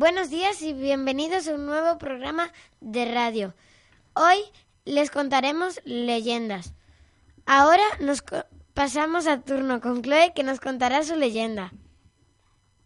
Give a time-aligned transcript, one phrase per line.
[0.00, 2.50] Buenos días y bienvenidos a un nuevo programa
[2.80, 3.54] de radio.
[4.14, 4.38] Hoy
[4.86, 6.72] les contaremos leyendas.
[7.44, 8.24] Ahora nos
[8.72, 11.74] pasamos a turno con Chloe que nos contará su leyenda.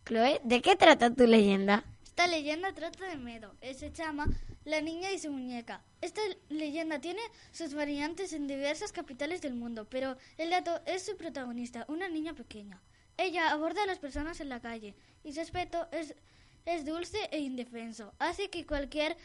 [0.04, 1.84] Chloe, ¿de qué trata tu leyenda?
[2.02, 3.54] Esta leyenda trata de miedo.
[3.62, 4.26] Se llama
[4.65, 5.84] La niña y su muñeca.
[6.01, 11.16] Esta leyenda tiene sus variantes en diversas capitales del mundo, pero el dato es su
[11.16, 12.82] protagonista, una niña pequeña.
[13.16, 16.16] Ella aborda a las personas en la calle y su aspecto es
[16.64, 18.14] es dulce e indefenso.
[18.18, 19.16] Hace que cualquier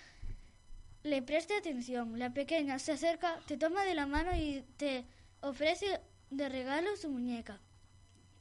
[1.03, 2.19] le preste atención.
[2.19, 5.05] La pequeña se acerca, te toma de la mano y te
[5.41, 7.61] ofrece de regalo su muñeca.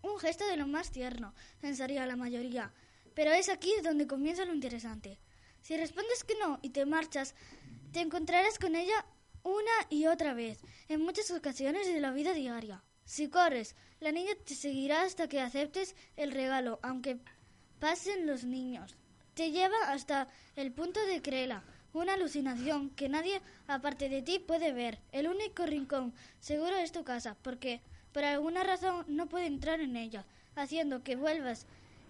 [0.03, 2.73] Un gesto de lo más tierno, pensaría la mayoría.
[3.15, 5.19] Pero es aquí donde comienza lo interesante.
[5.63, 7.35] Si respondes que no y te marchas,
[7.93, 9.05] te encontrarás con ella
[9.43, 12.85] una y otra vez, en muchas ocasiones de la vida diaria.
[13.05, 17.19] Si corres, la niña te seguirá hasta que aceptes el regalo, aunque
[17.79, 18.97] pasen los niños.
[19.35, 21.63] Te lleva hasta el punto de creerla,
[21.93, 24.99] una alucinación que nadie aparte de ti puede ver.
[25.13, 27.81] El único rincón seguro es tu casa, porque
[28.13, 30.25] por alguna razón no puede entrar en ella,
[30.57, 31.67] haciendo que vuelvas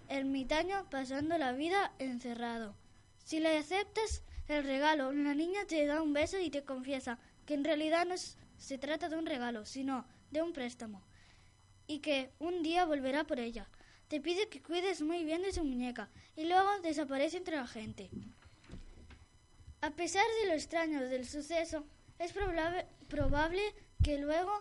[0.07, 2.75] ermitaño pasando la vida encerrado.
[3.23, 7.53] Si le aceptas el regalo, la niña te da un beso y te confiesa que
[7.53, 11.03] en realidad no se trata de un regalo, sino de un préstamo,
[11.85, 13.67] y que un día volverá por ella.
[14.09, 18.09] Te pide que cuides muy bien de su muñeca y luego desaparece entre la gente.
[19.81, 21.85] A pesar de lo extraño del suceso,
[22.17, 23.61] es probable, probable
[24.03, 24.51] que luego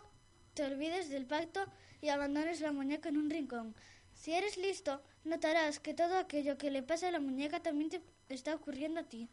[0.53, 1.65] te olvides del pacto
[2.03, 3.75] y abandones la muñeca en un rincón.
[4.13, 8.03] Si eres listo, notarás que todo aquello que le pasa a la muñeca también te
[8.29, 9.31] está ocurriendo a ti.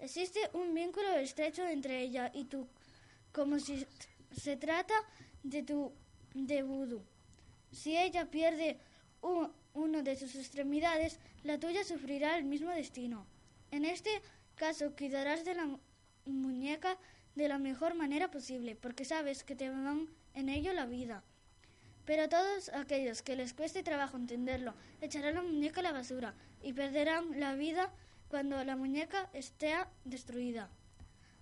[0.00, 2.66] Existe un vínculo estrecho entre ella y tú,
[3.30, 3.86] como si
[4.36, 4.94] se trata
[5.44, 5.92] de tu
[6.34, 7.04] de.
[7.70, 8.80] Si ella pierde
[9.74, 13.26] uno de sus extremidades, la tuya sufrirá el mismo destino.
[13.70, 14.10] En este
[14.54, 15.78] caso, cuidarás de la
[16.26, 16.98] muñeca
[17.34, 21.22] de la mejor manera posible, porque sabes que te van en ello la vida.
[22.04, 26.72] Pero todos aquellos que les cueste trabajo entenderlo, echarán la muñeca a la basura y
[26.72, 27.90] perderán la vida
[28.28, 29.74] cuando la muñeca esté
[30.04, 30.68] destruida.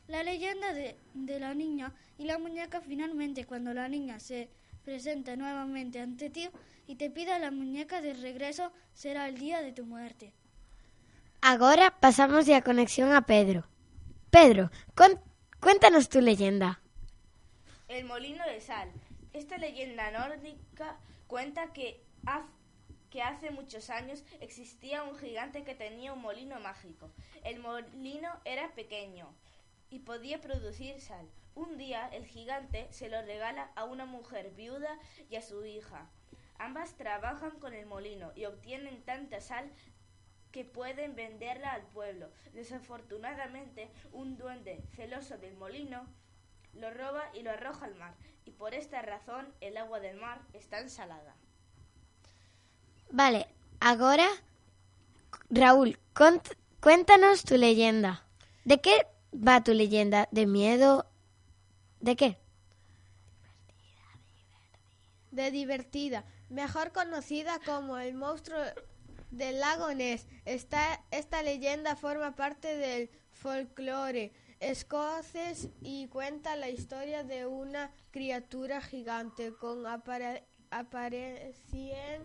[0.06, 4.48] La leyenda de, de la niña y la muñeca finalmente cuando la niña se
[4.84, 6.48] presenta nuevamente ante ti
[6.87, 10.32] y te pida la muñeca de regreso, será el día de tu muerte.
[11.41, 13.65] Ahora pasamos ya conexión a Pedro.
[14.31, 14.71] Pedro,
[15.60, 16.81] cuéntanos tu leyenda.
[17.88, 18.91] El molino de sal.
[19.32, 22.04] Esta leyenda nórdica cuenta que,
[23.10, 27.10] que hace muchos años existía un gigante que tenía un molino mágico.
[27.44, 29.28] El molino era pequeño
[29.92, 31.28] y podía producir sal.
[31.54, 34.98] Un día el gigante se lo regala a una mujer viuda
[35.28, 36.08] y a su hija.
[36.58, 39.70] Ambas trabajan con el molino y obtienen tanta sal
[40.50, 42.30] que pueden venderla al pueblo.
[42.54, 46.06] Desafortunadamente, un duende celoso del molino
[46.72, 48.14] lo roba y lo arroja al mar,
[48.47, 51.36] y por esta razón el agua del mar está ensalada.
[53.10, 53.47] Vale,
[53.78, 54.26] ahora,
[55.50, 55.98] Raúl,
[56.80, 58.24] cuéntanos tu leyenda.
[58.64, 60.28] ¿De qué va tu leyenda?
[60.31, 61.06] ¿De miedo,
[62.03, 62.37] ¿De qué?
[65.31, 68.59] De divertida, mejor conocida como el monstruo
[69.31, 70.26] del lago Ness.
[70.44, 78.81] Esta, esta leyenda forma parte del folclore escocés y cuenta la historia de una criatura
[78.81, 79.87] gigante con
[80.71, 82.22] aparición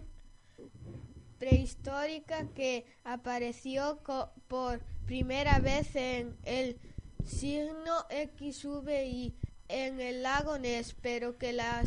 [1.38, 4.02] prehistórica que apareció
[4.48, 6.80] por primera vez en el
[7.28, 9.36] signo XVI
[9.68, 11.84] en el lago Ness, pero que la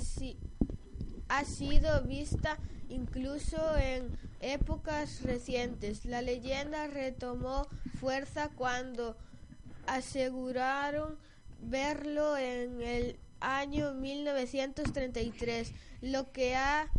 [1.28, 2.58] ha sido vista
[2.88, 6.04] incluso en épocas recientes.
[6.04, 7.66] La leyenda retomó
[7.98, 9.16] fuerza cuando
[9.86, 11.18] aseguraron
[11.62, 15.72] verlo en el año 1933,
[16.02, 16.90] lo que ha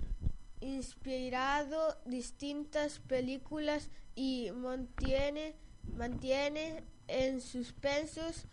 [0.59, 5.55] inspirado distintas películas y mantiene,
[5.95, 8.45] mantiene en suspensos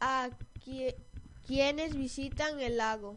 [0.00, 0.28] a
[1.46, 3.16] quienes visitan el lago.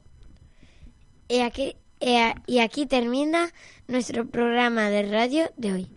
[1.27, 3.51] Y aquí, termina
[3.87, 5.87] nuestro programa de radio de hoy.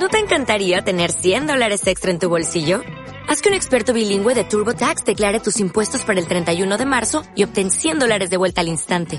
[0.00, 2.82] ¿No te encantaría tener 100 dólares extra en tu bolsillo?
[3.26, 7.22] Haz que un experto bilingüe de TurboTax declare tus impuestos para el 31 de marzo
[7.34, 9.18] y obtén 100 dólares de vuelta al instante